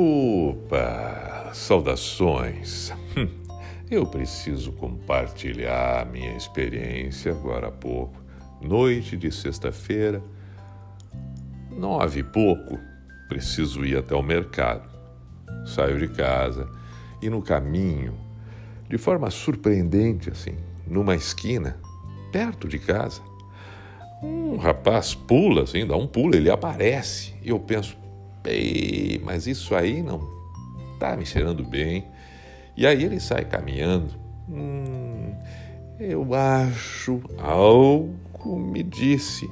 [0.00, 2.92] Opa, saudações.
[3.16, 3.26] Hum,
[3.90, 8.22] eu preciso compartilhar minha experiência agora há pouco.
[8.62, 10.22] Noite de sexta-feira,
[11.76, 12.78] nove e pouco,
[13.28, 14.88] preciso ir até o mercado.
[15.66, 16.70] Saio de casa
[17.20, 18.14] e no caminho,
[18.88, 20.54] de forma surpreendente assim,
[20.86, 21.76] numa esquina,
[22.30, 23.20] perto de casa,
[24.22, 27.34] um rapaz pula assim, dá um pulo, ele aparece.
[27.42, 27.96] E eu penso,
[28.48, 30.20] Ei, mas isso aí não
[30.98, 32.06] tá me cheirando bem.
[32.76, 34.14] E aí ele sai caminhando.
[34.48, 35.34] Hum,
[35.98, 39.48] eu acho, algo me disse.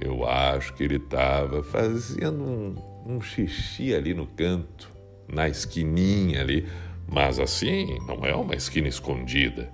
[0.00, 2.74] Eu acho que ele estava fazendo um,
[3.04, 4.90] um xixi ali no canto,
[5.26, 6.66] na esquininha ali.
[7.06, 9.72] Mas assim, não é uma esquina escondida.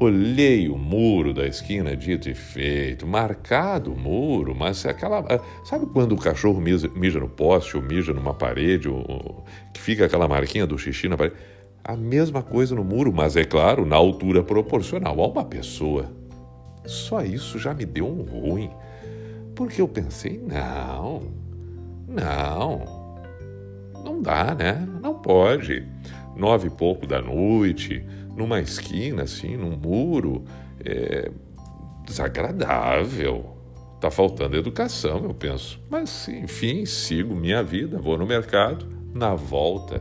[0.00, 5.24] Olhei o muro da esquina, dito e feito, marcado o muro, mas aquela.
[5.28, 10.04] Ah, sabe quando o cachorro mija, no poste ou mija numa parede, ou, que fica
[10.04, 11.34] aquela marquinha do xixi na parede?
[11.82, 16.12] A mesma coisa no muro, mas é claro, na altura proporcional a uma pessoa.
[16.86, 18.70] Só isso já me deu um ruim,
[19.56, 21.22] porque eu pensei: não,
[22.06, 23.08] não,
[24.04, 24.86] não dá, né?
[25.02, 25.84] Não pode.
[26.38, 28.04] Nove e pouco da noite
[28.36, 30.44] numa esquina, assim, num muro,
[30.84, 31.30] é
[32.06, 33.56] desagradável.
[33.96, 35.80] Está faltando educação, eu penso.
[35.90, 40.00] Mas, enfim, sigo minha vida, vou no mercado, na volta.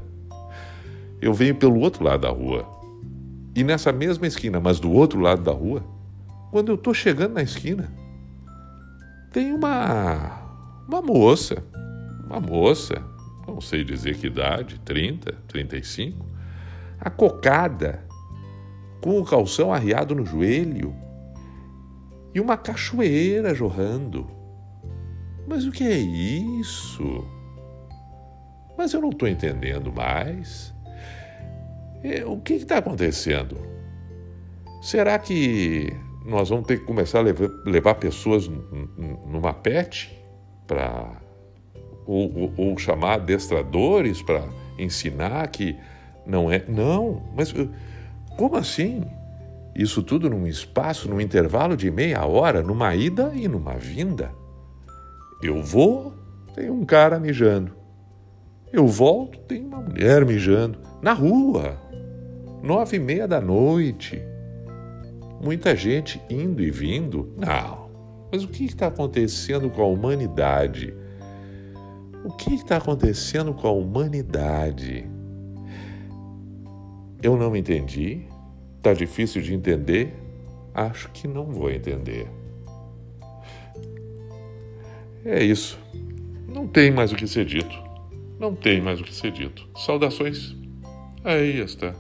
[1.20, 2.64] Eu venho pelo outro lado da rua.
[3.56, 5.84] E nessa mesma esquina, mas do outro lado da rua,
[6.52, 7.92] quando eu estou chegando na esquina,
[9.34, 11.64] tem uma, uma moça,
[12.24, 13.04] uma moça,
[13.48, 16.26] não sei dizer que idade, 30, 35,
[17.00, 18.06] acocada
[19.02, 20.94] com o calção arriado no joelho
[22.34, 24.30] e uma cachoeira jorrando.
[25.48, 27.26] Mas o que é isso?
[28.78, 30.74] Mas eu não estou entendendo mais.
[32.04, 33.58] É, o que está acontecendo?
[34.82, 35.92] Será que
[36.26, 38.48] nós vamos ter que começar a levar, levar pessoas
[39.26, 40.14] numa pet
[40.68, 41.27] para
[42.08, 44.48] ou, chamar adestradores para
[44.80, 45.76] ensinar que
[46.26, 47.54] não é não, mas
[48.38, 49.04] como assim?
[49.76, 54.32] Isso tudo num espaço, num intervalo de meia hora, numa ida e numa vinda.
[55.42, 56.14] Eu vou,
[56.56, 57.74] tem um cara mijando.
[58.72, 60.80] Eu volto, tem uma mulher mijando.
[61.02, 61.80] Na rua,
[62.64, 64.22] nove e meia da noite.
[65.42, 67.34] Muita gente indo e vindo.
[67.38, 67.88] Não.
[68.32, 70.94] Mas o que está acontecendo com a humanidade?
[72.28, 75.10] O que está acontecendo com a humanidade?
[77.24, 78.28] Eu não entendi.
[78.76, 80.14] Está difícil de entender?
[80.74, 82.28] Acho que não vou entender.
[85.24, 85.80] É isso.
[86.50, 87.82] Não tem mais o que ser dito.
[88.38, 89.66] Não tem mais o que ser dito.
[89.78, 90.54] Saudações.
[91.24, 91.96] Aí está.